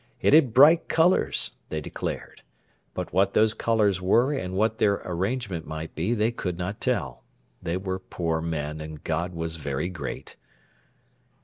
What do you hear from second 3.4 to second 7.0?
colours were and what their arrangement might be they could not